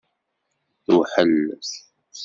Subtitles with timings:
[0.85, 1.37] Tewḥel.